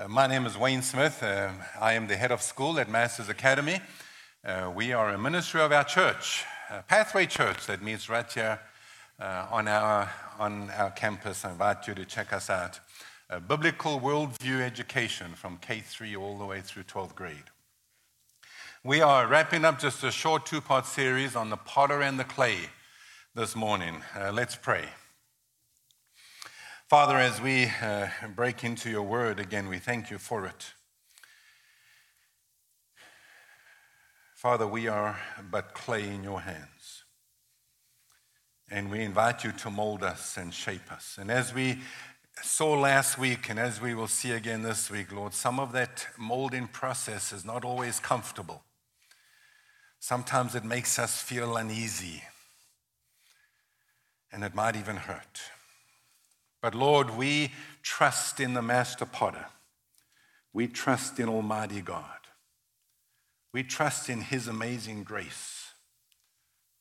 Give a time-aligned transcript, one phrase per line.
[0.00, 1.22] Uh, my name is Wayne Smith.
[1.22, 3.80] Uh, I am the head of school at Masters Academy.
[4.42, 6.44] Uh, we are a ministry of our church,
[6.88, 8.58] Pathway Church, that meets right here
[9.20, 11.44] uh, on, our, on our campus.
[11.44, 12.80] I invite you to check us out.
[13.46, 17.50] biblical worldview education from K3 all the way through 12th grade.
[18.82, 22.24] We are wrapping up just a short two part series on the potter and the
[22.24, 22.56] clay
[23.34, 23.96] this morning.
[24.18, 24.86] Uh, let's pray.
[26.90, 30.72] Father, as we uh, break into your word again, we thank you for it.
[34.34, 35.16] Father, we are
[35.52, 37.04] but clay in your hands.
[38.68, 41.16] And we invite you to mold us and shape us.
[41.16, 41.78] And as we
[42.42, 46.08] saw last week, and as we will see again this week, Lord, some of that
[46.18, 48.64] molding process is not always comfortable.
[50.00, 52.24] Sometimes it makes us feel uneasy,
[54.32, 55.40] and it might even hurt.
[56.60, 59.46] But Lord, we trust in the Master Potter.
[60.52, 62.04] We trust in Almighty God.
[63.52, 65.72] We trust in His amazing grace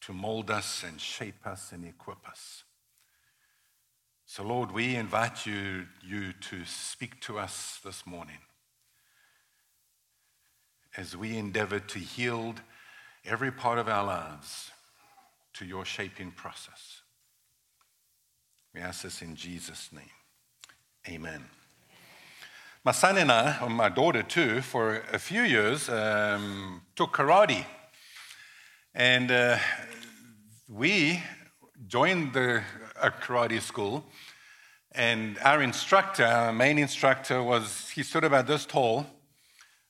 [0.01, 2.63] to mold us and shape us and equip us.
[4.25, 8.37] So, Lord, we invite you, you to speak to us this morning
[10.97, 12.61] as we endeavor to yield
[13.25, 14.71] every part of our lives
[15.53, 16.98] to your shaping process.
[18.73, 20.11] We ask this in Jesus' name.
[21.07, 21.43] Amen.
[22.85, 27.65] My son and I, or my daughter too, for a few years um, took karate.
[28.93, 29.57] And uh,
[30.69, 31.19] we
[31.87, 32.61] joined the
[32.95, 34.05] karate school.
[34.91, 39.07] And our instructor, our main instructor, was, he stood about this tall,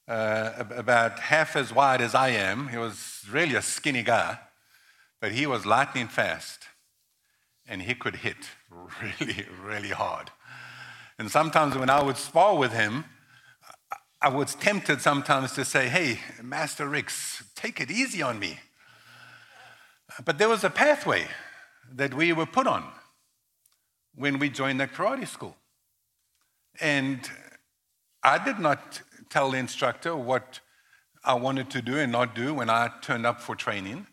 [0.07, 2.69] uh, about half as wide as I am.
[2.69, 4.39] He was really a skinny guy,
[5.19, 6.69] but he was lightning fast
[7.69, 8.35] and he could hit
[9.01, 10.31] really, really hard.
[11.17, 13.05] And sometimes when I would spar with him,
[14.21, 18.59] I was tempted sometimes to say, Hey, Master Ricks, take it easy on me.
[20.25, 21.27] But there was a pathway
[21.93, 22.83] that we were put on
[24.15, 25.55] when we joined the karate school.
[26.81, 27.29] And
[28.23, 30.59] I did not tell the instructor what
[31.23, 34.07] I wanted to do and not do when I turned up for training.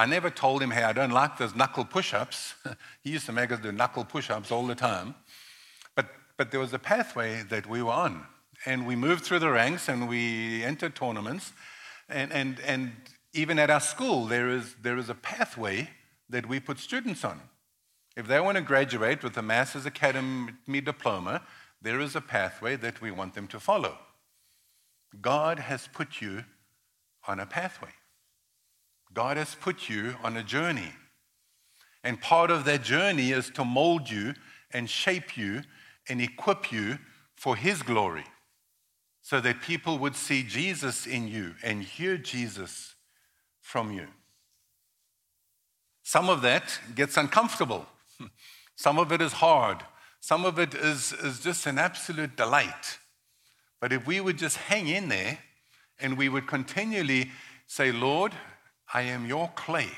[0.00, 2.54] I never told him, hey, I don't like those knuckle push ups.
[3.04, 5.14] he used to make us do knuckle push ups all the time.
[5.94, 6.06] But,
[6.38, 8.24] but there was a pathway that we were on.
[8.64, 11.52] And we moved through the ranks and we entered tournaments.
[12.08, 12.92] And, and, and
[13.34, 15.90] even at our school, there is, there is a pathway
[16.30, 17.38] that we put students on.
[18.16, 21.42] If they want to graduate with a Master's Academy diploma,
[21.82, 23.98] there is a pathway that we want them to follow.
[25.20, 26.44] God has put you
[27.28, 27.90] on a pathway.
[29.12, 30.92] God has put you on a journey.
[32.02, 34.34] And part of that journey is to mold you
[34.72, 35.62] and shape you
[36.08, 36.98] and equip you
[37.34, 38.24] for His glory
[39.22, 42.94] so that people would see Jesus in you and hear Jesus
[43.60, 44.06] from you.
[46.02, 47.86] Some of that gets uncomfortable,
[48.76, 49.84] some of it is hard,
[50.20, 52.98] some of it is, is just an absolute delight.
[53.80, 55.38] But if we would just hang in there
[55.98, 57.30] and we would continually
[57.66, 58.32] say, Lord,
[58.92, 59.88] I am your clay.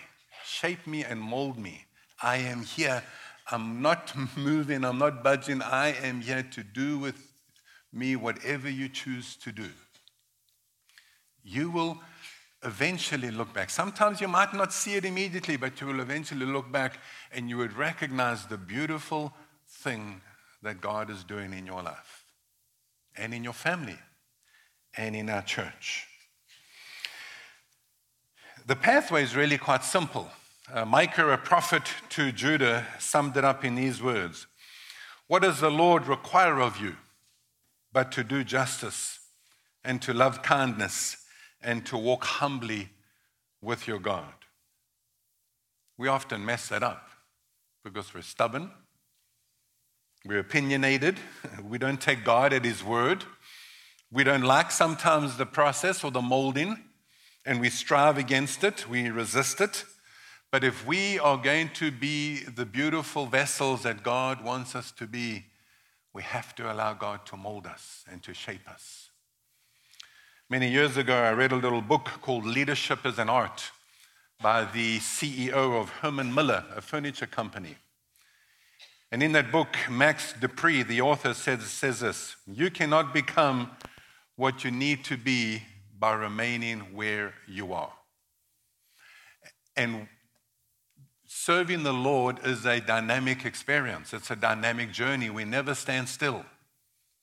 [0.44, 1.86] Shape me and mold me.
[2.22, 3.02] I am here.
[3.50, 4.84] I'm not moving.
[4.84, 5.62] I'm not budging.
[5.62, 7.32] I am here to do with
[7.92, 9.68] me whatever you choose to do.
[11.44, 12.00] You will
[12.64, 13.70] eventually look back.
[13.70, 16.98] Sometimes you might not see it immediately, but you will eventually look back
[17.32, 19.32] and you would recognize the beautiful
[19.68, 20.20] thing
[20.62, 22.24] that God is doing in your life
[23.16, 23.98] and in your family
[24.96, 26.06] and in our church.
[28.64, 30.30] The pathway is really quite simple.
[30.72, 34.46] Uh, Micah, a prophet to Judah, summed it up in these words
[35.26, 36.94] What does the Lord require of you
[37.92, 39.18] but to do justice
[39.84, 41.16] and to love kindness
[41.60, 42.90] and to walk humbly
[43.60, 44.32] with your God?
[45.98, 47.08] We often mess that up
[47.82, 48.70] because we're stubborn,
[50.24, 51.18] we're opinionated,
[51.68, 53.24] we don't take God at His word,
[54.12, 56.78] we don't like sometimes the process or the molding
[57.44, 59.84] and we strive against it, we resist it.
[60.50, 65.06] But if we are going to be the beautiful vessels that God wants us to
[65.06, 65.46] be,
[66.12, 69.08] we have to allow God to mold us and to shape us.
[70.50, 73.70] Many years ago, I read a little book called Leadership as an Art
[74.42, 77.76] by the CEO of Herman Miller, a furniture company.
[79.10, 83.70] And in that book, Max De Pree, the author, says, says this You cannot become
[84.36, 85.62] what you need to be
[86.02, 87.92] by remaining where you are.
[89.76, 90.08] And
[91.26, 95.30] serving the Lord is a dynamic experience, it's a dynamic journey.
[95.30, 96.44] We never stand still.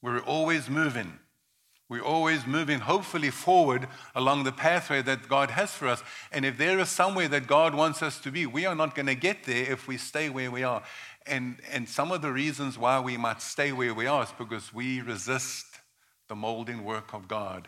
[0.01, 1.19] We're always moving.
[1.89, 3.85] We're always moving, hopefully, forward
[4.15, 6.01] along the pathway that God has for us.
[6.31, 9.07] And if there is somewhere that God wants us to be, we are not going
[9.07, 10.83] to get there if we stay where we are.
[11.25, 14.73] And, and some of the reasons why we might stay where we are is because
[14.73, 15.65] we resist
[16.29, 17.67] the molding work of God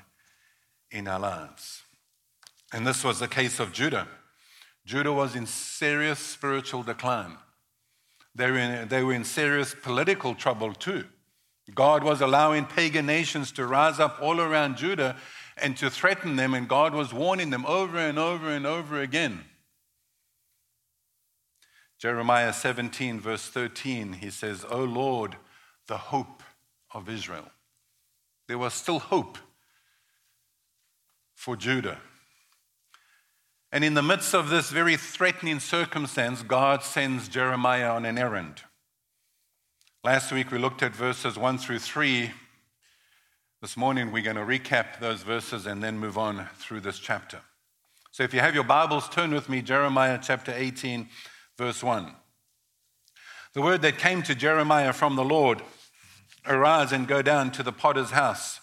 [0.91, 1.83] in our lives.
[2.73, 4.07] And this was the case of Judah.
[4.85, 7.38] Judah was in serious spiritual decline.
[8.35, 11.05] They were in, they were in serious political trouble too.
[11.73, 15.15] God was allowing pagan nations to rise up all around Judah
[15.57, 19.45] and to threaten them, and God was warning them over and over and over again.
[21.99, 25.35] Jeremiah 17, verse 13, he says, O Lord,
[25.88, 26.41] the hope
[26.93, 27.51] of Israel.
[28.47, 29.38] There was still hope
[31.41, 31.97] for Judah.
[33.71, 38.61] And in the midst of this very threatening circumstance, God sends Jeremiah on an errand.
[40.03, 42.29] Last week we looked at verses 1 through 3.
[43.59, 47.39] This morning we're going to recap those verses and then move on through this chapter.
[48.11, 51.09] So if you have your Bibles, turn with me, Jeremiah chapter 18,
[51.57, 52.13] verse 1.
[53.53, 55.63] The word that came to Jeremiah from the Lord
[56.45, 58.59] Arise and go down to the potter's house,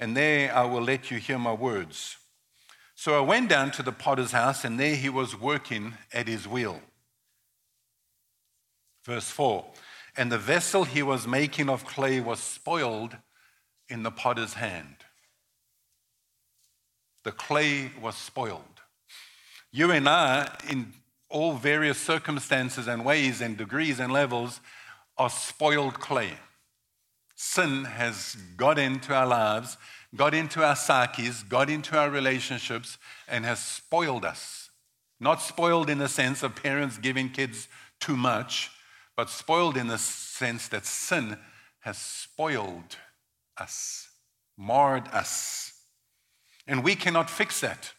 [0.00, 2.16] and there I will let you hear my words.
[2.96, 6.48] So I went down to the potter's house, and there he was working at his
[6.48, 6.80] wheel.
[9.04, 9.64] Verse 4
[10.16, 13.16] and the vessel he was making of clay was spoiled
[13.88, 14.96] in the potter's hand.
[17.24, 18.64] The clay was spoiled.
[19.72, 20.92] You and I, in
[21.28, 24.60] all various circumstances and ways and degrees and levels,
[25.16, 26.32] are spoiled clay.
[27.42, 29.78] Sin has got into our lives,
[30.14, 34.68] got into our psyches, got into our relationships, and has spoiled us.
[35.18, 37.66] Not spoiled in the sense of parents giving kids
[37.98, 38.70] too much,
[39.16, 41.38] but spoiled in the sense that sin
[41.80, 42.98] has spoiled
[43.56, 44.10] us,
[44.58, 45.72] marred us.
[46.66, 47.94] And we cannot fix that.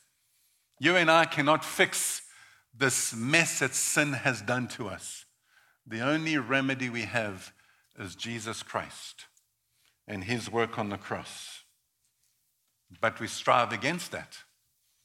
[0.80, 2.22] You and I cannot fix
[2.78, 5.26] this mess that sin has done to us.
[5.88, 7.52] The only remedy we have
[7.98, 9.26] is Jesus Christ
[10.08, 11.64] and his work on the cross.
[13.00, 14.38] But we strive against that.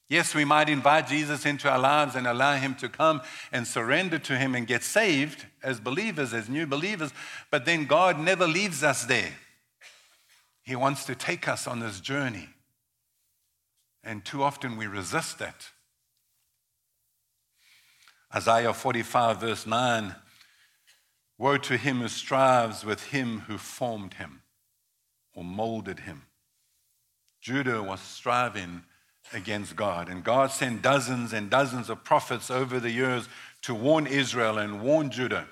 [0.09, 4.19] Yes, we might invite Jesus into our lives and allow him to come and surrender
[4.21, 7.13] to him and get saved as believers, as new believers,
[7.51, 9.33] but then God never leaves us there.
[10.63, 12.49] He wants to take us on this journey.
[14.05, 15.71] And too often we resist that.
[18.35, 20.15] Isaiah 45, verse 9
[21.39, 24.43] Woe to him who strives with him who formed him
[25.37, 26.23] or molded him.
[27.41, 28.83] Judah was striving
[29.33, 30.09] against God.
[30.09, 33.29] And God sent dozens and dozens of prophets over the years
[33.63, 35.47] to warn Israel and warn Judah.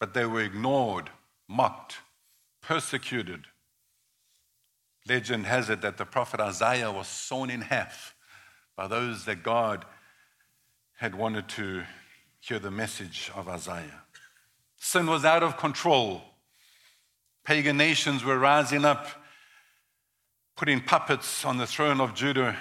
[0.00, 1.10] But they were ignored,
[1.48, 1.96] mocked,
[2.62, 3.44] persecuted.
[5.08, 8.14] Legend has it that the prophet Isaiah was sawn in half
[8.76, 9.84] by those that God
[10.96, 11.82] had wanted to
[12.40, 14.02] hear the message of Isaiah.
[14.78, 16.22] Sin was out of control.
[17.44, 19.08] Pagan nations were rising up
[20.56, 22.56] putting puppets on the throne of Judah,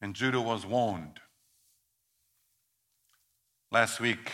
[0.00, 1.18] and Judah was warned.
[3.70, 4.30] Last week,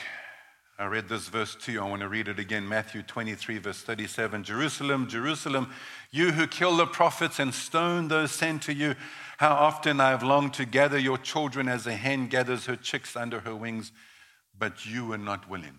[0.81, 1.81] I read this verse to you.
[1.81, 4.43] I want to read it again Matthew 23, verse 37.
[4.43, 5.73] Jerusalem, Jerusalem,
[6.11, 8.95] you who kill the prophets and stone those sent to you,
[9.39, 13.15] how often I have longed to gather your children as a hen gathers her chicks
[13.15, 13.93] under her wings,
[14.59, 15.79] but you were not willing.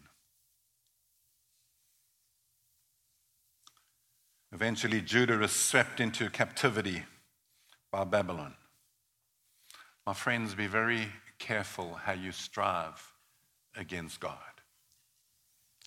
[4.52, 7.04] Eventually, Judah is swept into captivity
[7.92, 8.56] by Babylon.
[10.06, 13.14] My friends, be very careful how you strive
[13.76, 14.38] against God,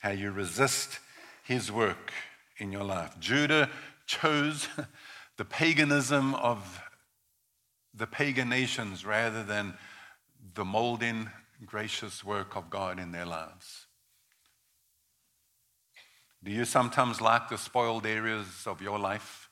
[0.01, 1.01] how you resist
[1.45, 2.13] his work
[2.59, 3.19] in your life.
[3.19, 3.69] Judah
[4.07, 4.69] chose
[5.37, 6.81] the paganism of
[7.95, 9.75] the pagan nations rather than
[10.55, 11.31] the molding,
[11.67, 13.87] gracious work of God in their lives.
[16.45, 19.49] Do you sometimes like the spoiled areas of your life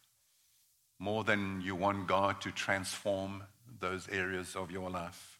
[0.98, 3.44] more than you want God to transform
[3.78, 5.38] those areas of your life?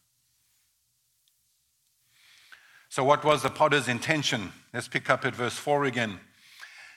[2.87, 4.51] So, what was the potter's intention?
[4.73, 6.19] Let's pick up at verse 4 again.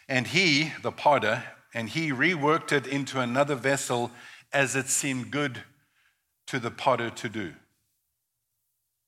[0.09, 4.11] And he, the potter, and he reworked it into another vessel
[4.53, 5.63] as it seemed good
[6.47, 7.55] to the potter to do.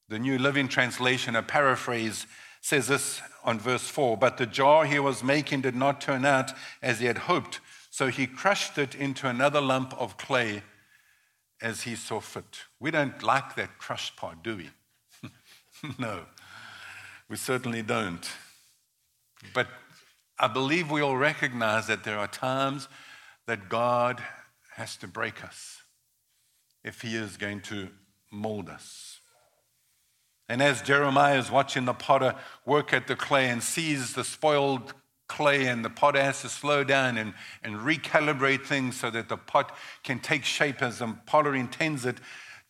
[0.09, 2.26] The New Living Translation, a paraphrase,
[2.61, 6.53] says this on verse 4 But the jar he was making did not turn out
[6.83, 7.61] as he had hoped,
[7.91, 10.62] so he crushed it into another lump of clay
[11.62, 12.65] as he saw fit.
[12.79, 15.31] We don't like that crushed part, do we?
[15.99, 16.26] no,
[17.29, 18.29] we certainly don't.
[19.55, 19.69] But
[20.38, 22.88] I believe we all recognize that there are times
[23.47, 24.23] that God
[24.75, 25.83] has to break us
[26.85, 27.88] if He is going to
[28.31, 29.16] mold us.
[30.49, 32.35] And as Jeremiah is watching the potter
[32.65, 34.95] work at the clay and sees the spoiled
[35.29, 37.35] clay, and the potter has to slow down and,
[37.65, 42.19] and recalibrate things so that the pot can take shape as the potter intends it,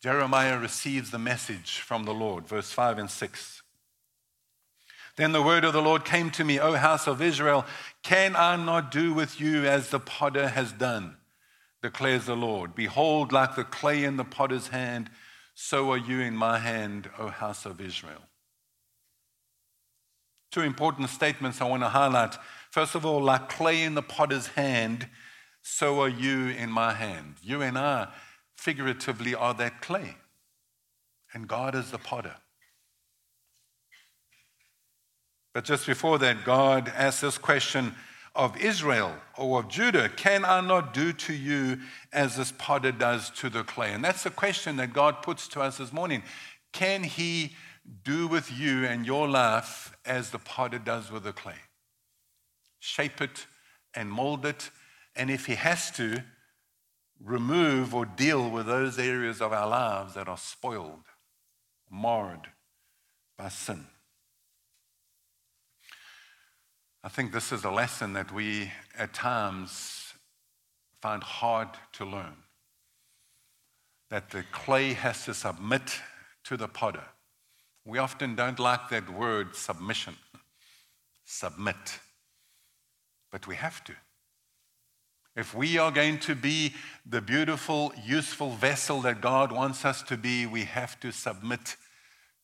[0.01, 2.47] Jeremiah receives the message from the Lord.
[2.47, 3.61] Verse 5 and 6.
[5.15, 7.65] Then the word of the Lord came to me, O house of Israel,
[8.03, 11.17] can I not do with you as the potter has done?
[11.81, 12.75] declares the Lord.
[12.75, 15.09] Behold, like the clay in the potter's hand,
[15.59, 18.21] so are you in my hand, O house of Israel.
[20.51, 22.37] Two important statements I want to highlight.
[22.69, 25.09] First of all, like clay in the potter's hand,
[25.63, 27.37] so are you in my hand.
[27.41, 28.09] You and I,
[28.55, 30.17] figuratively, are that clay,
[31.33, 32.35] and God is the potter.
[35.55, 37.95] But just before that, God asked this question
[38.37, 41.79] of Israel or of Judah Can I not do to you
[42.13, 43.91] as this potter does to the clay?
[43.91, 46.23] And that's the question that God puts to us this morning.
[46.71, 47.55] Can He
[48.03, 51.61] do with you and your life as the potter does with the clay?
[52.79, 53.47] Shape it
[53.93, 54.69] and mold it.
[55.15, 56.23] And if He has to,
[57.23, 61.05] remove or deal with those areas of our lives that are spoiled,
[61.89, 62.49] marred
[63.37, 63.87] by sin.
[67.07, 70.13] I think this is a lesson that we at times
[71.01, 72.35] find hard to learn.
[74.09, 76.01] That the clay has to submit
[76.43, 77.05] to the potter.
[77.85, 80.17] We often don't like that word submission,
[81.23, 81.77] submit,
[83.31, 83.93] but we have to.
[85.33, 86.73] If we are going to be
[87.05, 91.77] the beautiful, useful vessel that God wants us to be, we have to submit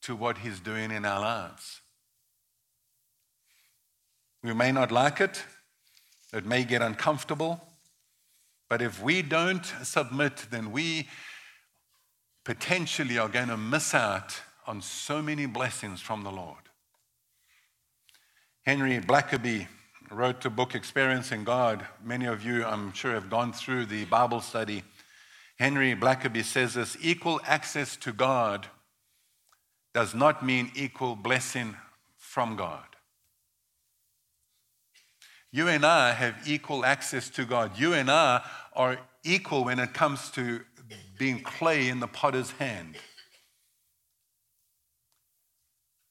[0.04, 1.82] to what He's doing in our lives.
[4.44, 5.44] We may not like it,
[6.34, 7.62] it may get uncomfortable,
[8.70, 11.08] but if we don't submit, then we
[12.44, 16.58] potentially are going to miss out on so many blessings from the Lord.
[18.66, 19.68] Henry Blackaby
[20.12, 21.86] wrote the book Experiencing God.
[22.04, 24.84] Many of you, I'm sure, have gone through the Bible study.
[25.58, 28.68] Henry Blackaby says this equal access to God
[29.94, 31.76] does not mean equal blessing
[32.18, 32.93] from God.
[35.54, 37.78] You and I have equal access to God.
[37.78, 38.44] You and I
[38.76, 40.62] are equal when it comes to
[41.20, 42.96] being clay in the potter's hand.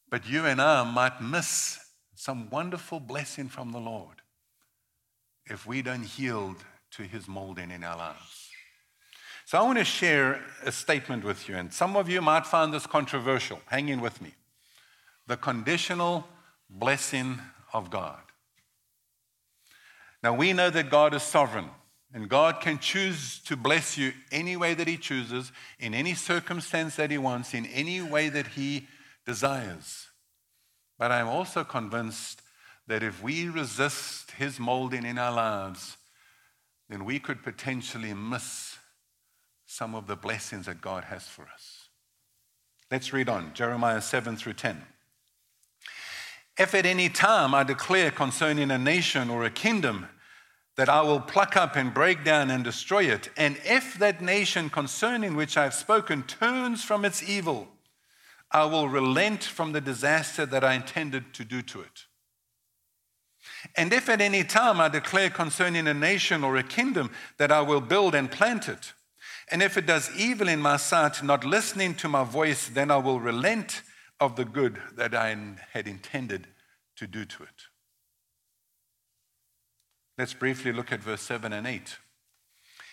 [0.08, 1.80] But you and I might miss
[2.14, 4.22] some wonderful blessing from the Lord
[5.46, 6.58] if we don't yield
[6.92, 8.48] to his molding in our lives.
[9.44, 12.72] So I want to share a statement with you, and some of you might find
[12.72, 13.58] this controversial.
[13.66, 14.34] Hang in with me.
[15.26, 16.28] The conditional
[16.70, 17.40] blessing
[17.72, 18.20] of God.
[20.22, 21.68] Now, we know that God is sovereign,
[22.14, 25.50] and God can choose to bless you any way that He chooses,
[25.80, 28.86] in any circumstance that He wants, in any way that He
[29.26, 30.08] desires.
[30.98, 32.42] But I'm also convinced
[32.86, 35.96] that if we resist His molding in our lives,
[36.88, 38.76] then we could potentially miss
[39.66, 41.88] some of the blessings that God has for us.
[42.90, 44.82] Let's read on Jeremiah 7 through 10.
[46.58, 50.08] If at any time I declare concerning a nation or a kingdom
[50.76, 54.70] that I will pluck up and break down and destroy it, and if that nation
[54.70, 57.68] concerning which I have spoken turns from its evil,
[58.50, 62.04] I will relent from the disaster that I intended to do to it.
[63.76, 67.62] And if at any time I declare concerning a nation or a kingdom that I
[67.62, 68.92] will build and plant it,
[69.50, 72.96] and if it does evil in my sight, not listening to my voice, then I
[72.98, 73.82] will relent
[74.22, 75.36] of the good that I
[75.72, 76.46] had intended
[76.94, 77.66] to do to it.
[80.16, 81.96] Let's briefly look at verse 7 and 8.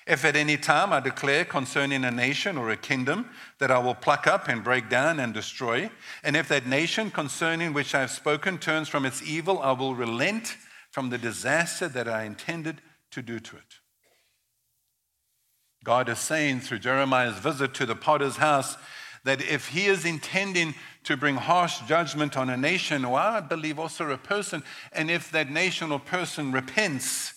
[0.07, 3.93] If at any time I declare concerning a nation or a kingdom that I will
[3.93, 5.91] pluck up and break down and destroy,
[6.24, 9.93] and if that nation concerning which I have spoken turns from its evil, I will
[9.93, 10.57] relent
[10.89, 12.81] from the disaster that I intended
[13.12, 13.75] to do to it.
[15.83, 18.77] God is saying through Jeremiah's visit to the potter's house
[19.24, 23.79] that if he is intending to bring harsh judgment on a nation, or I believe
[23.79, 27.34] also a person, and if that nation or person repents,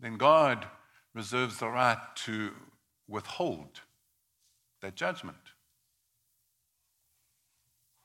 [0.00, 0.66] then God
[1.14, 2.52] reserves the right to
[3.08, 3.80] withhold
[4.82, 5.36] that judgment.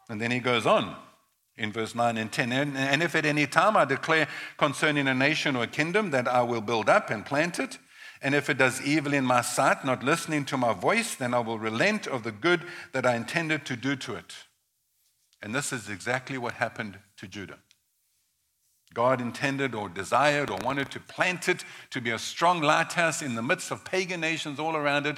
[0.09, 0.95] And then he goes on
[1.55, 2.51] in verse 9 and 10.
[2.51, 4.27] And, if at any time I declare
[4.57, 7.77] concerning a nation or a kingdom that I will build up and plant it,
[8.23, 11.39] and if it does evil in my sight, not listening to my voice, then I
[11.39, 12.61] will relent of the good
[12.93, 14.33] that I intended to do to it.
[15.41, 17.59] And this is exactly what happened to Judah.
[18.93, 23.35] God intended or desired or wanted to plant it to be a strong lighthouse in
[23.35, 25.17] the midst of pagan nations all around it.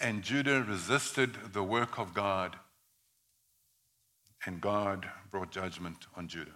[0.00, 2.56] And Judah resisted the work of God.
[4.46, 6.54] And God brought judgment on Judah.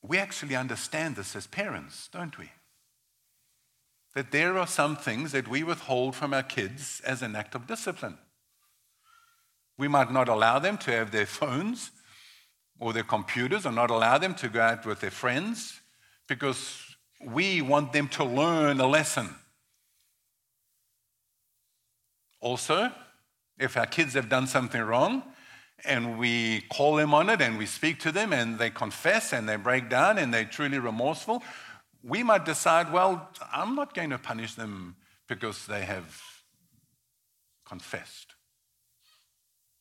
[0.00, 2.52] We actually understand this as parents, don't we?
[4.14, 7.66] That there are some things that we withhold from our kids as an act of
[7.66, 8.18] discipline.
[9.78, 11.90] We might not allow them to have their phones
[12.78, 15.80] or their computers or not allow them to go out with their friends
[16.28, 19.34] because we want them to learn a lesson.
[22.40, 22.90] Also,
[23.58, 25.22] if our kids have done something wrong
[25.84, 29.48] and we call them on it and we speak to them and they confess and
[29.48, 31.42] they break down and they're truly remorseful,
[32.02, 34.96] we might decide, well, I'm not going to punish them
[35.28, 36.20] because they have
[37.64, 38.34] confessed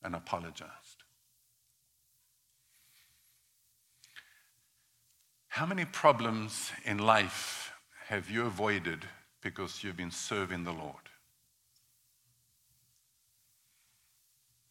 [0.03, 1.03] and apologized.
[5.47, 7.73] How many problems in life
[8.07, 9.05] have you avoided
[9.41, 10.95] because you've been serving the Lord?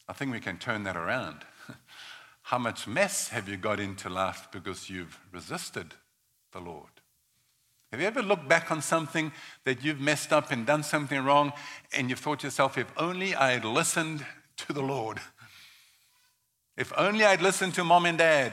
[0.09, 1.45] I think we can turn that around.
[2.43, 5.95] How much mess have you got into life because you've resisted
[6.53, 7.00] the Lord?
[7.91, 9.33] Have you ever looked back on something
[9.65, 11.53] that you've messed up and done something wrong,
[11.93, 14.25] and you've thought to yourself, if only I had listened
[14.59, 15.19] to the Lord.
[16.77, 18.53] If only I'd listened to mom and dad.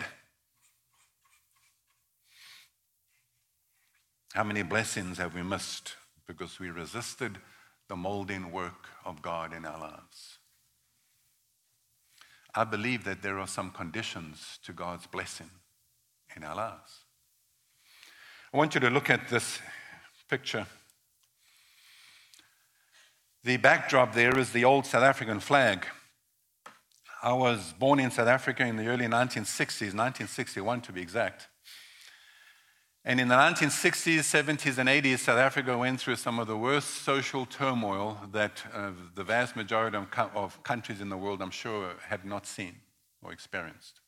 [4.34, 5.96] How many blessings have we missed
[6.28, 7.38] because we resisted
[7.88, 10.40] the molding work of God in our lives?
[12.56, 15.52] I believe that there are some conditions to God's blessing
[16.36, 17.07] in our lives.
[18.54, 19.60] I want you to look at this
[20.30, 20.66] picture.
[23.44, 25.86] The backdrop there is the old South African flag.
[27.22, 31.50] I was born in South Africa in the early 1960s, 1961 to be exact.
[33.04, 37.04] And in the 1960s, 70s, and 80s, South Africa went through some of the worst
[37.04, 41.52] social turmoil that uh, the vast majority of, co- of, countries in the world, I'm
[41.52, 42.78] sure, have not seen
[43.22, 44.00] or experienced.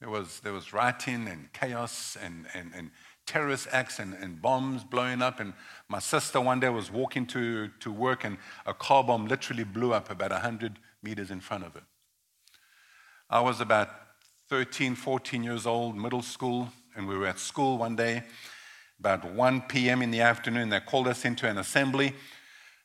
[0.00, 2.90] There was, there was rioting and chaos and, and, and
[3.26, 5.40] terrorist acts and, and, bombs blowing up.
[5.40, 5.52] And
[5.88, 9.92] my sister one day was walking to, to work, and a car bomb literally blew
[9.92, 11.82] up about 100 meters in front of her.
[13.30, 13.88] I was about
[14.48, 18.22] 13, 14 years old, middle school, and we were at school one day.
[19.00, 20.02] About 1 p.m.
[20.02, 22.14] in the afternoon, they called us into an assembly.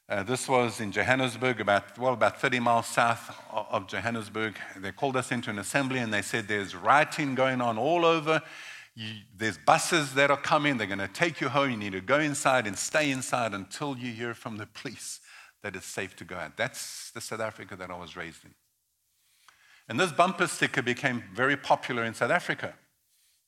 [0.09, 4.55] Uh, this was in Johannesburg, about, well, about 30 miles south of Johannesburg.
[4.77, 8.41] They called us into an assembly and they said, There's rioting going on all over.
[8.97, 10.77] You, there's buses that are coming.
[10.77, 11.69] They're going to take you home.
[11.69, 15.19] You need to go inside and stay inside until you hear from the police
[15.61, 16.57] that it's safe to go out.
[16.57, 18.55] That's the South Africa that I was raised in.
[19.87, 22.73] And this bumper sticker became very popular in South Africa.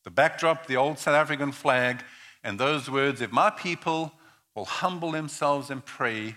[0.04, 2.04] The backdrop, the old South African flag,
[2.44, 4.14] and those words If my people
[4.54, 6.36] will humble themselves and pray,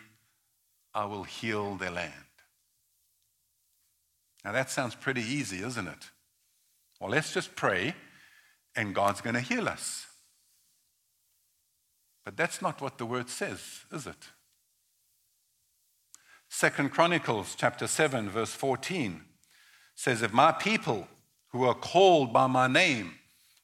[0.95, 2.15] I will heal their land.
[4.43, 6.11] Now that sounds pretty easy, isn't it?
[6.99, 7.95] Well, let's just pray,
[8.75, 10.07] and God's going to heal us.
[12.25, 13.61] But that's not what the word says,
[13.93, 14.31] is it?
[16.49, 19.23] Second Chronicles chapter 7 verse 14
[19.95, 21.09] says, If my people
[21.49, 23.15] who are called by my name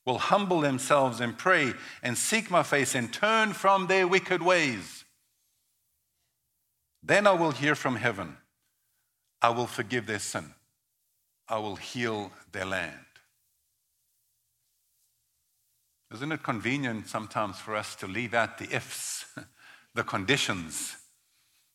[0.05, 5.05] will humble themselves and pray and seek my face and turn from their wicked ways,
[7.03, 8.37] then I will hear from heaven.
[9.41, 10.55] I will forgive their sin.
[11.49, 13.08] I will heal their land.
[16.13, 19.27] Isn't it convenient sometimes for us to leave out the ifs,
[19.95, 20.97] the conditions,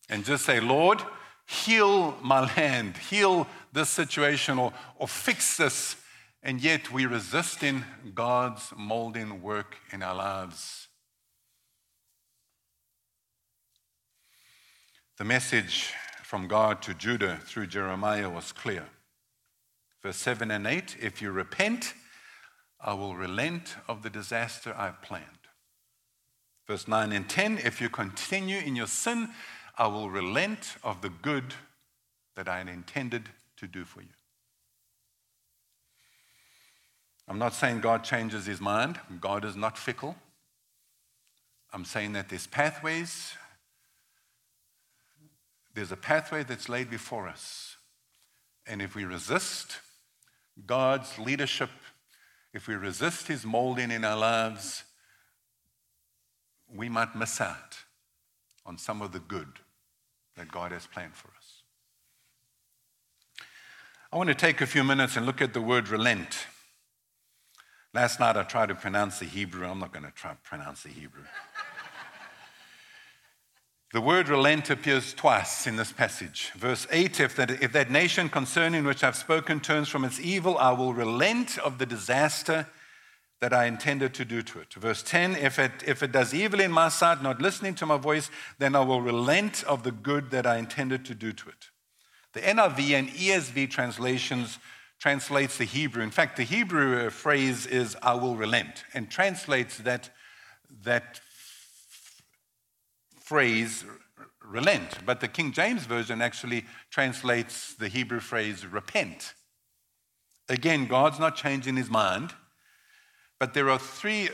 [0.09, 1.01] and just say, Lord,
[1.45, 5.95] heal my land, heal this situation, or, or fix this.
[6.41, 10.87] And yet we resist in God's molding work in our lives.
[15.17, 15.93] The message
[16.23, 18.85] from God to Judah through Jeremiah was clear.
[20.01, 21.93] Verse 7 and 8 If you repent,
[22.83, 25.25] I will relent of the disaster I've planned.
[26.67, 29.29] Verse 9 and 10 If you continue in your sin,
[29.77, 31.53] I will relent of the good
[32.35, 34.07] that I had intended to do for you.
[37.27, 38.99] I'm not saying God changes his mind.
[39.21, 40.15] God is not fickle.
[41.71, 43.33] I'm saying that there's pathways.
[45.73, 47.77] There's a pathway that's laid before us.
[48.67, 49.79] And if we resist
[50.65, 51.69] God's leadership,
[52.53, 54.83] if we resist his molding in our lives,
[56.73, 57.77] we might miss out
[58.65, 59.47] on some of the good
[60.35, 61.63] that God has planned for us.
[64.11, 66.45] I want to take a few minutes and look at the word relent.
[67.93, 69.67] Last night I tried to pronounce the Hebrew.
[69.67, 71.23] I'm not going to try to pronounce the Hebrew.
[73.93, 76.49] The word relent appears twice in this passage.
[76.55, 80.57] Verse 8 if that, if that nation concerning which I've spoken turns from its evil,
[80.57, 82.65] I will relent of the disaster
[83.39, 84.73] that I intended to do to it.
[84.73, 87.97] Verse 10 if it, if it does evil in my sight, not listening to my
[87.97, 91.69] voice, then I will relent of the good that I intended to do to it.
[92.33, 94.57] The NIV and ESV translations
[94.97, 96.01] translates the Hebrew.
[96.01, 100.09] In fact, the Hebrew phrase is I will relent and translates that,
[100.83, 101.21] that
[103.33, 103.83] phrase
[104.45, 109.33] relent, but the King James Version actually translates the Hebrew phrase repent.
[110.49, 112.35] Again, God's not changing his mind,
[113.39, 114.29] but there are three,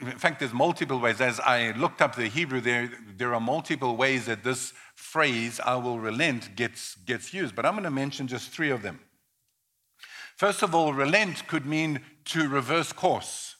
[0.00, 1.20] in fact, there's multiple ways.
[1.20, 5.76] As I looked up the Hebrew, there, there are multiple ways that this phrase, I
[5.76, 8.98] will relent, gets, gets used, but I'm going to mention just three of them.
[10.36, 13.54] First of all, relent could mean to reverse course.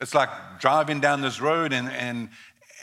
[0.00, 0.28] It's like
[0.60, 2.28] driving down this road and, and,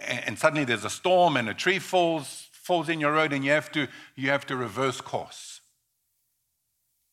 [0.04, 3.52] and suddenly there's a storm and a tree falls, falls in your road and you
[3.52, 5.62] have to, you have to reverse course.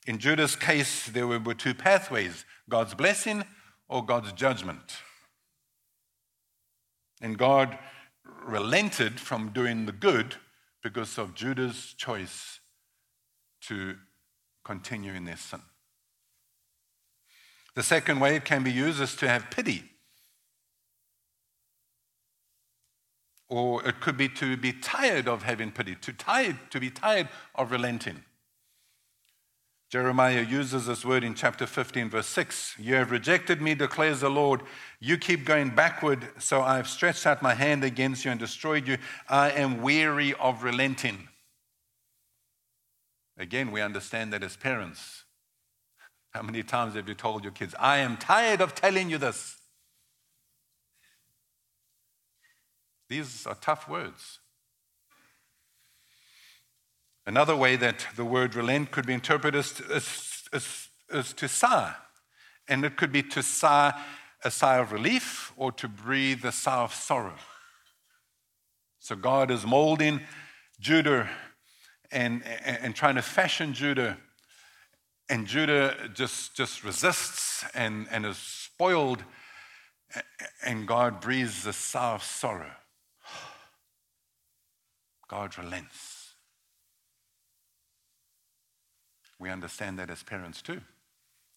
[0.06, 3.44] In Judah's case, there were two pathways God's blessing
[3.88, 4.96] or God's judgment.
[7.20, 7.78] And God
[8.44, 10.36] relented from doing the good
[10.82, 12.58] because of Judah's choice
[13.62, 13.96] to
[14.64, 15.60] continue in their sin.
[17.74, 19.91] The second way it can be used is to have pity.
[23.52, 27.28] Or it could be to be tired of having pity, to, tired, to be tired
[27.54, 28.24] of relenting.
[29.90, 32.76] Jeremiah uses this word in chapter 15, verse 6.
[32.78, 34.62] You have rejected me, declares the Lord.
[35.00, 38.88] You keep going backward, so I have stretched out my hand against you and destroyed
[38.88, 38.96] you.
[39.28, 41.28] I am weary of relenting.
[43.36, 45.24] Again, we understand that as parents.
[46.30, 49.58] How many times have you told your kids, I am tired of telling you this?
[53.12, 54.38] These are tough words.
[57.27, 61.94] Another way that the word relent could be interpreted is, is, is, is to sigh.
[62.68, 63.92] And it could be to sigh
[64.42, 67.35] a sigh of relief or to breathe a sigh of sorrow.
[68.98, 70.22] So God is molding
[70.81, 71.29] Judah
[72.11, 74.16] and, and, and trying to fashion Judah.
[75.29, 79.22] And Judah just, just resists and, and is spoiled.
[80.64, 82.72] And God breathes a sigh of sorrow.
[85.32, 86.34] God relents.
[89.40, 90.82] We understand that as parents too.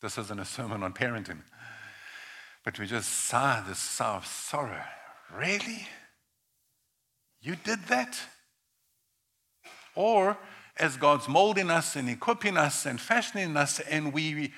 [0.01, 1.41] This isn't a sermon on parenting.
[2.63, 4.85] But we just saw this sigh of sorrow.
[5.37, 5.89] Really?
[7.41, 8.17] You did that?
[9.93, 10.37] Or
[10.77, 14.53] as God's molding us and equipping us and fashioning us, and we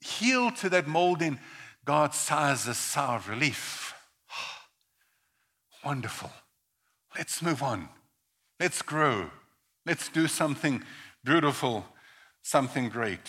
[0.00, 1.40] heal to that molding,
[1.86, 3.94] God sighs a sigh of relief.
[5.82, 6.30] Wonderful.
[7.16, 7.88] Let's move on.
[8.62, 9.28] Let's grow.
[9.84, 10.84] Let's do something
[11.24, 11.84] beautiful
[12.42, 13.28] something great.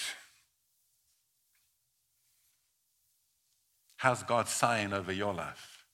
[3.98, 5.86] How's God sighing over your life?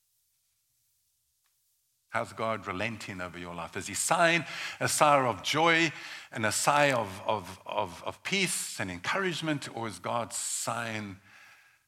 [2.09, 3.77] How's God relenting over your life?
[3.77, 4.43] Is He sighing
[4.81, 5.93] a sigh of joy
[6.33, 11.15] and a sigh of, of, of, of peace and encouragement, or is God sighing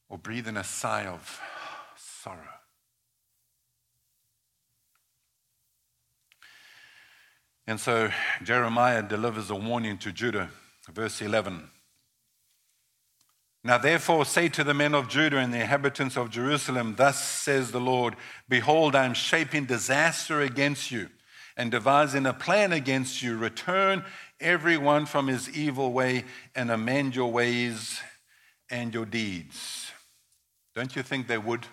[0.08, 1.42] or breathing a sigh of
[1.98, 2.61] sorrow?
[7.67, 8.12] And so
[8.43, 10.50] Jeremiah delivers a warning to Judah
[10.89, 11.69] Verse 11.
[13.63, 17.71] Now, therefore, say to the men of Judah and the inhabitants of Jerusalem, Thus says
[17.71, 18.15] the Lord
[18.50, 21.10] Behold, I am shaping disaster against you
[21.56, 23.38] and devising a plan against you.
[23.38, 24.04] Return
[24.39, 28.02] everyone from his evil way and amend your ways
[28.69, 29.91] and your deeds.
[30.74, 31.67] Don't you think they would?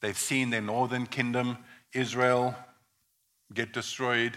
[0.00, 1.58] They've seen their northern kingdom,
[1.92, 2.56] Israel,
[3.54, 4.36] get destroyed.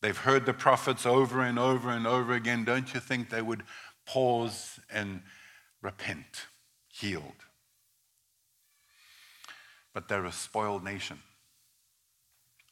[0.00, 2.64] They've heard the prophets over and over and over again.
[2.64, 3.62] Don't you think they would
[4.06, 5.22] pause and
[5.82, 6.46] repent,
[6.88, 7.44] healed?
[9.92, 11.18] But they're a spoiled nation.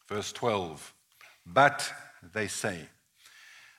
[0.09, 0.95] Verse 12,
[1.45, 1.93] but
[2.33, 2.89] they say,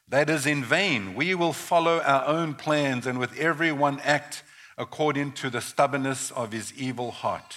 [0.07, 1.15] that is in vain.
[1.15, 4.43] We will follow our own plans and with every one act
[4.77, 7.55] according to the stubbornness of his evil heart.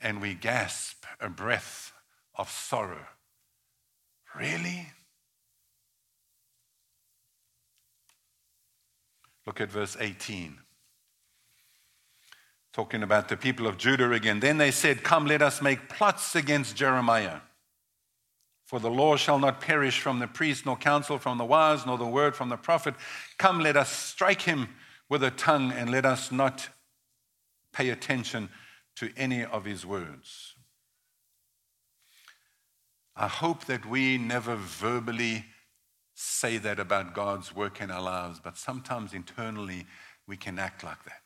[0.00, 1.92] And we gasp a breath
[2.36, 3.06] of sorrow
[4.34, 4.88] Really?
[9.46, 10.58] Look at verse 18.
[12.72, 14.40] Talking about the people of Judah again.
[14.40, 17.40] Then they said, Come, let us make plots against Jeremiah.
[18.64, 21.98] For the law shall not perish from the priest, nor counsel from the wise, nor
[21.98, 22.94] the word from the prophet.
[23.38, 24.68] Come, let us strike him
[25.08, 26.68] with a tongue, and let us not
[27.72, 28.48] pay attention
[28.96, 30.54] to any of his words.
[33.14, 35.44] I hope that we never verbally
[36.14, 39.86] say that about God's work in our lives, but sometimes internally
[40.26, 41.22] we can act like that,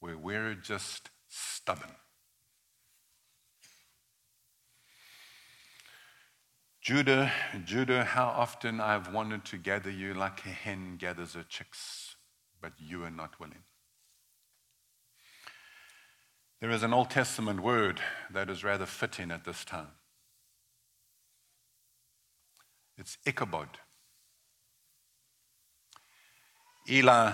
[0.00, 1.90] where we're just stubborn.
[6.80, 7.32] Judah,
[7.64, 12.16] Judah, how often I've wanted to gather you like a hen gathers her chicks,
[12.60, 13.64] but you are not willing.
[16.60, 18.00] There is an Old Testament word
[18.30, 19.92] that is rather fitting at this time.
[22.96, 23.78] It's Ichabod.
[26.86, 27.32] Eli,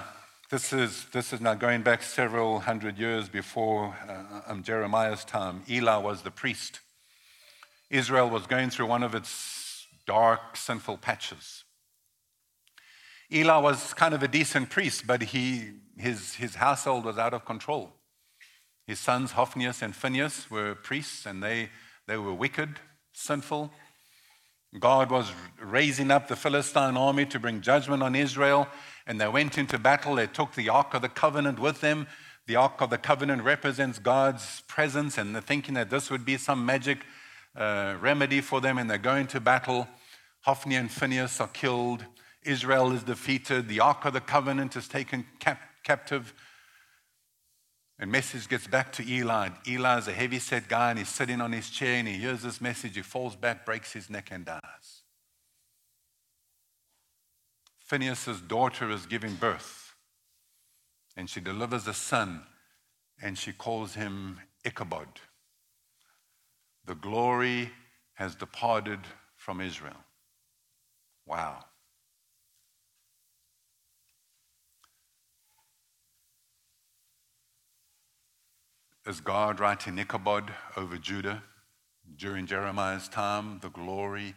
[0.49, 5.65] this is, this is now going back several hundred years before uh, um, Jeremiah's time.
[5.69, 6.79] Eli was the priest.
[7.91, 11.65] Israel was going through one of its dark, sinful patches.
[13.33, 17.45] Eli was kind of a decent priest, but he, his, his household was out of
[17.45, 17.93] control.
[18.87, 21.71] His sons, Hophnius and Phinehas, were priests, and they,
[22.07, 22.79] they were wicked,
[23.13, 23.73] sinful.
[24.79, 28.69] God was raising up the Philistine army to bring judgment on Israel,
[29.07, 30.15] and they went into battle.
[30.15, 32.07] They took the Ark of the Covenant with them.
[32.47, 36.37] The Ark of the Covenant represents God's presence, and they're thinking that this would be
[36.37, 36.99] some magic
[37.57, 39.89] uh, remedy for them, and they go into battle.
[40.43, 42.05] Hophni and Phinehas are killed.
[42.43, 43.69] Israel is defeated.
[43.69, 46.33] The Ark of the Covenant is taken cap- captive.
[47.99, 49.51] And message gets back to Eli.
[49.69, 52.41] Eli is a heavy set guy and he's sitting on his chair and he hears
[52.41, 52.97] this message.
[52.97, 55.00] He falls back, breaks his neck, and dies.
[57.90, 59.96] Phinehas' daughter is giving birth
[61.16, 62.40] and she delivers a son
[63.20, 65.09] and she calls him Ichabod.
[66.85, 67.72] The glory
[68.14, 69.00] has departed
[69.35, 69.96] from Israel.
[71.26, 71.64] Wow.
[79.05, 81.42] Is God writing Ichabod over Judah
[82.16, 83.59] during Jeremiah's time?
[83.61, 84.37] The glory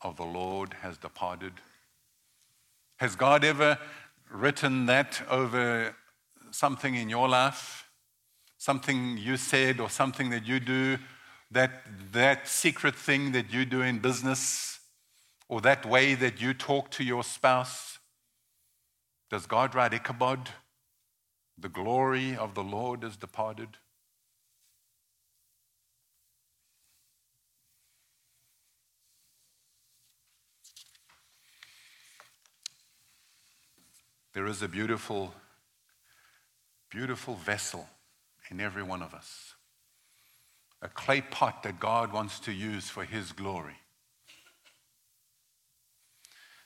[0.00, 1.52] of the Lord has departed.
[2.98, 3.78] Has God ever
[4.30, 5.94] written that over
[6.50, 7.88] something in your life?
[8.58, 10.98] Something you said or something that you do
[11.50, 14.80] that, that secret thing that you do in business
[15.48, 17.98] or that way that you talk to your spouse?
[19.30, 20.50] Does God write Ichabod?
[21.58, 23.76] The glory of the Lord is departed.
[34.34, 35.32] There is a beautiful,
[36.90, 37.88] beautiful vessel
[38.50, 39.54] in every one of us
[40.84, 43.76] a clay pot that God wants to use for His glory.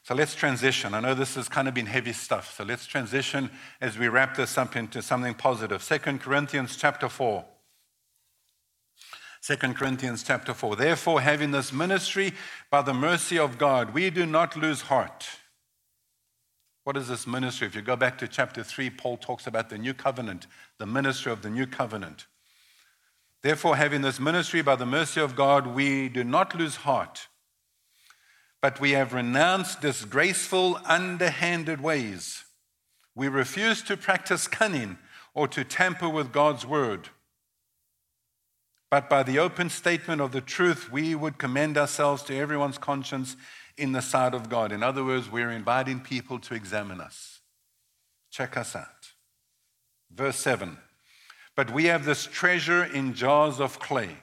[0.02, 0.92] So let's transition.
[0.92, 2.56] I know this has kind of been heavy stuff.
[2.56, 3.50] So let's transition
[3.80, 5.82] as we wrap this up into something positive.
[5.82, 7.44] Second Corinthians chapter 4.
[9.42, 10.76] 2 Corinthians chapter 4.
[10.76, 12.32] Therefore, having this ministry
[12.70, 15.28] by the mercy of God, we do not lose heart.
[16.88, 17.66] What is this ministry?
[17.66, 20.46] If you go back to chapter 3, Paul talks about the new covenant,
[20.78, 22.24] the ministry of the new covenant.
[23.42, 27.28] Therefore, having this ministry by the mercy of God, we do not lose heart,
[28.62, 32.44] but we have renounced disgraceful, underhanded ways.
[33.14, 34.96] We refuse to practice cunning
[35.34, 37.10] or to tamper with God's word.
[38.90, 43.36] But by the open statement of the truth, we would commend ourselves to everyone's conscience
[43.78, 44.72] in the sight of God.
[44.72, 47.40] In other words, we're inviting people to examine us.
[48.30, 49.12] Check us out.
[50.10, 50.78] Verse 7
[51.58, 54.16] but we have this treasure in jars of clay.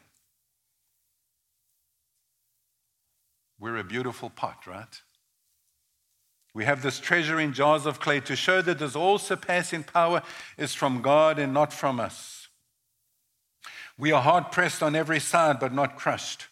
[3.60, 5.02] We're a beautiful pot, right?
[6.54, 10.22] We have this treasure in jars of clay to show that this all surpassing power
[10.58, 12.48] is from God and not from us.
[13.98, 16.48] We are hard pressed on every side, but not crushed.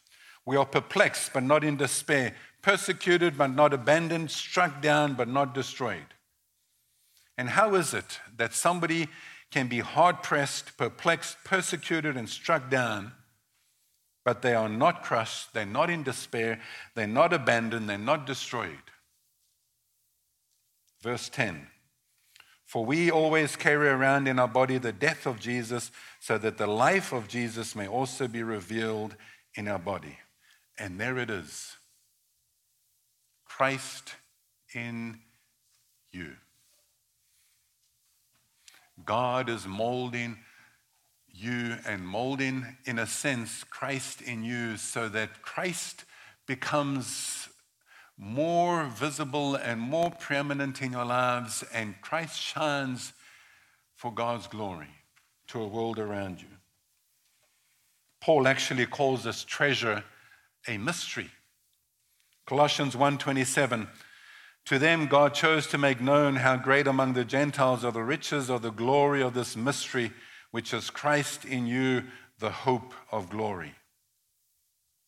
[0.46, 5.54] We are perplexed, but not in despair, persecuted, but not abandoned, struck down, but not
[5.54, 6.16] destroyed.
[7.38, 9.08] And how is it that somebody
[9.52, 13.12] can be hard pressed, perplexed, persecuted, and struck down,
[14.26, 16.60] but they are not crushed, they're not in despair,
[16.96, 18.78] they're not abandoned, they're not destroyed.
[21.02, 21.68] Verse 10
[22.66, 26.68] For we always carry around in our body the death of Jesus, so that the
[26.68, 29.16] life of Jesus may also be revealed
[29.56, 30.18] in our body.
[30.80, 31.76] And there it is
[33.56, 34.16] Christ
[34.74, 35.20] in
[36.12, 36.32] you.
[39.06, 40.40] God is molding
[41.32, 46.04] you and molding, in a sense, Christ in you so that Christ
[46.48, 47.48] becomes
[48.18, 53.14] more visible and more preeminent in your lives, and Christ shines
[53.94, 54.90] for God's glory
[55.50, 56.48] to a world around you.
[58.20, 60.04] Paul actually calls this treasure
[60.68, 61.30] a mystery.
[62.46, 63.88] Colossians 1:27
[64.66, 68.50] To them God chose to make known how great among the Gentiles are the riches
[68.50, 70.12] of the glory of this mystery
[70.52, 72.04] which is Christ in you
[72.40, 73.76] the hope of glory.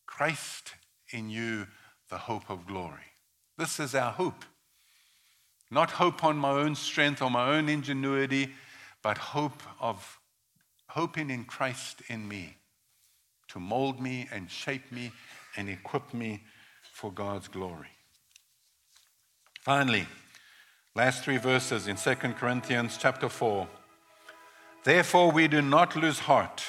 [0.06, 0.74] Christ
[1.10, 1.66] in you
[2.08, 3.12] the hope of glory.
[3.58, 4.44] This is our hope.
[5.70, 8.54] Not hope on my own strength or my own ingenuity,
[9.02, 10.18] but hope of
[10.88, 12.56] hoping in Christ in me
[13.48, 15.12] to mold me and shape me
[15.56, 16.42] and equip me
[16.96, 17.90] for God's glory.
[19.60, 20.06] Finally,
[20.94, 23.68] last three verses in 2 Corinthians chapter 4.
[24.82, 26.64] Therefore, we do not lose heart.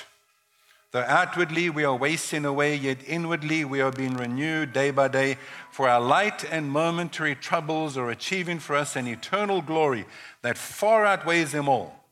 [0.91, 5.37] Though outwardly we are wasting away, yet inwardly we are being renewed day by day.
[5.71, 10.05] For our light and momentary troubles are achieving for us an eternal glory
[10.41, 12.03] that far outweighs them all.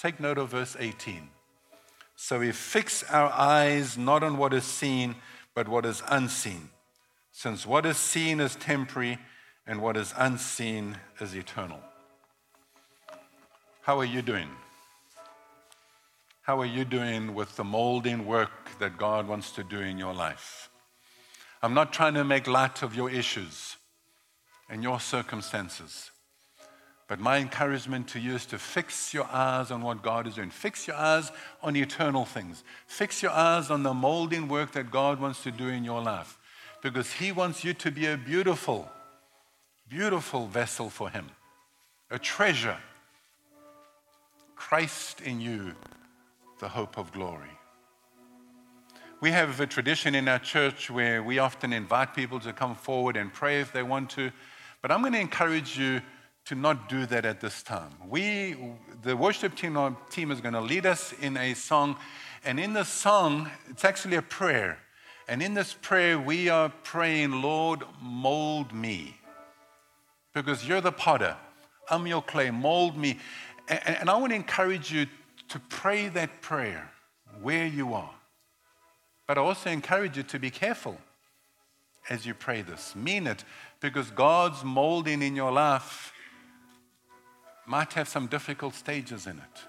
[0.00, 1.28] Take note of verse 18.
[2.16, 5.14] So we fix our eyes not on what is seen,
[5.54, 6.70] but what is unseen,
[7.30, 9.18] since what is seen is temporary
[9.66, 11.80] and what is unseen is eternal.
[13.82, 14.48] How are you doing?
[16.42, 20.12] How are you doing with the molding work that God wants to do in your
[20.12, 20.68] life?
[21.62, 23.76] I'm not trying to make light of your issues
[24.68, 26.10] and your circumstances.
[27.06, 30.50] But my encouragement to you is to fix your eyes on what God is doing.
[30.50, 31.30] Fix your eyes
[31.62, 32.64] on eternal things.
[32.86, 36.38] Fix your eyes on the molding work that God wants to do in your life.
[36.82, 38.88] Because He wants you to be a beautiful,
[39.88, 41.26] beautiful vessel for Him,
[42.10, 42.78] a treasure.
[44.56, 45.74] Christ in you
[46.58, 47.50] the hope of glory.
[49.20, 53.16] We have a tradition in our church where we often invite people to come forward
[53.16, 54.30] and pray if they want to,
[54.80, 56.00] but I'm going to encourage you
[56.46, 57.90] to not do that at this time.
[58.08, 58.56] We,
[59.02, 61.96] the worship team, uh, team is going to lead us in a song,
[62.44, 64.78] and in the song, it's actually a prayer.
[65.26, 69.16] And in this prayer, we are praying, Lord, mold me.
[70.34, 71.36] Because you're the potter,
[71.88, 73.18] I'm your clay, mold me.
[73.68, 75.06] And I want to encourage you
[75.48, 76.90] to pray that prayer
[77.40, 78.14] where you are.
[79.26, 80.98] But I also encourage you to be careful
[82.10, 82.94] as you pray this.
[82.94, 83.44] Mean it,
[83.80, 86.12] because God's molding in your life
[87.66, 89.62] might have some difficult stages in it.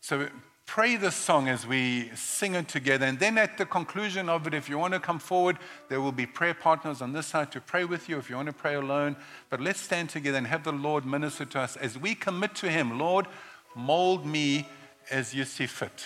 [0.00, 0.28] So
[0.66, 3.06] pray this song as we sing it together.
[3.06, 5.58] And then at the conclusion of it, if you want to come forward,
[5.88, 8.46] there will be prayer partners on this side to pray with you if you want
[8.46, 9.16] to pray alone.
[9.48, 12.70] But let's stand together and have the Lord minister to us as we commit to
[12.70, 12.98] Him.
[12.98, 13.26] Lord,
[13.74, 14.68] mold me
[15.10, 16.04] as you see fit.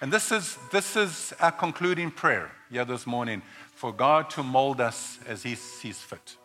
[0.00, 3.42] And this is, this is our concluding prayer here this morning
[3.74, 6.36] for God to mold us as He sees fit.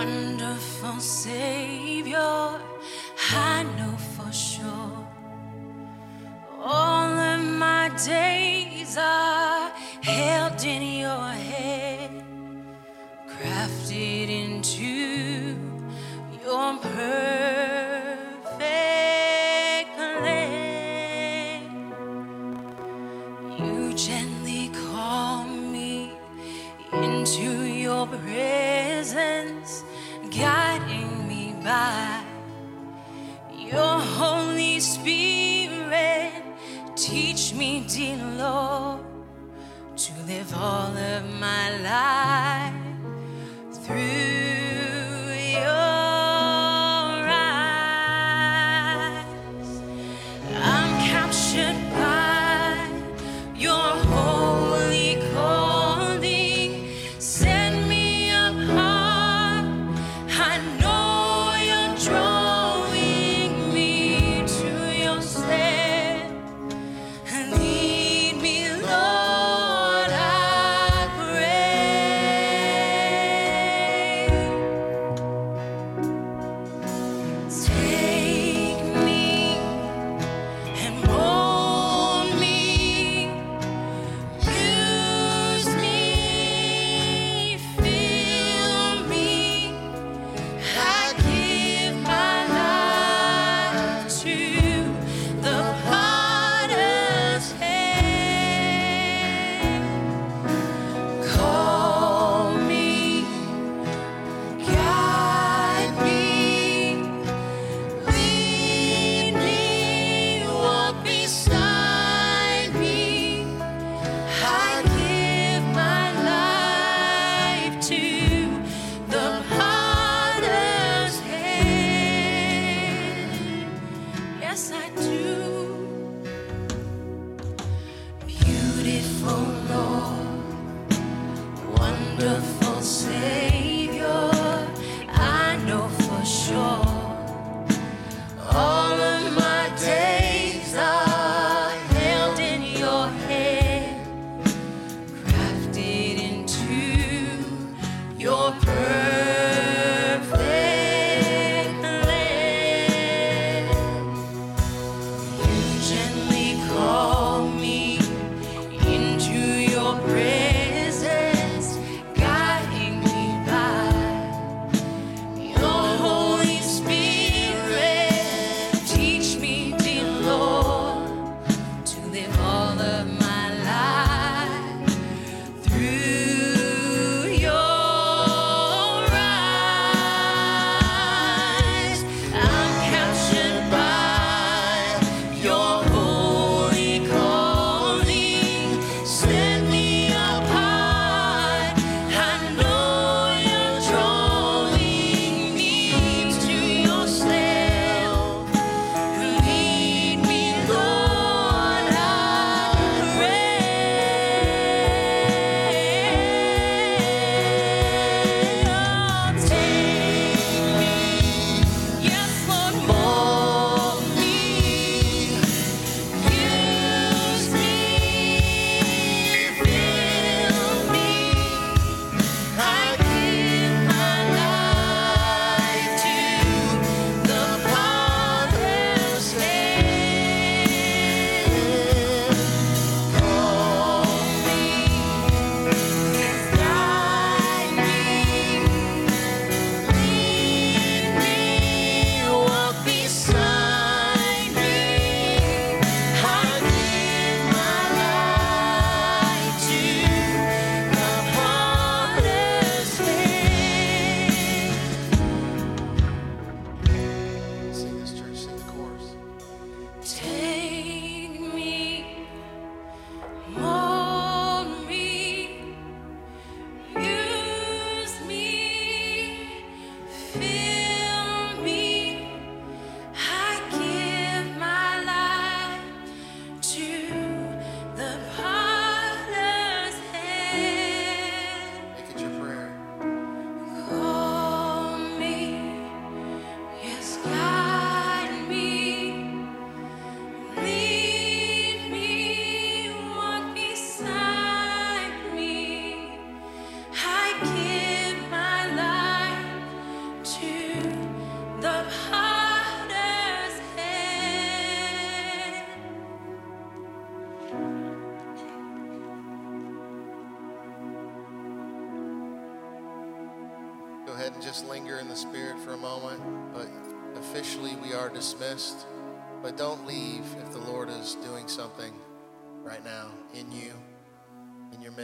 [0.00, 2.58] wonderful Savior,
[3.32, 5.06] I know for sure.
[6.58, 9.70] All of my days are
[10.02, 12.22] held in your hand,
[13.28, 15.56] crafted into
[16.44, 17.39] your purpose.
[38.08, 39.00] Lord,
[39.94, 44.29] to live all of my life through.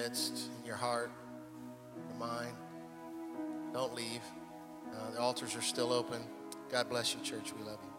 [0.08, 1.10] Midst, in your heart,
[2.08, 2.54] your mind.
[3.72, 4.22] Don't leave.
[4.92, 6.22] Uh, the altars are still open.
[6.70, 7.52] God bless you, church.
[7.58, 7.95] We love you.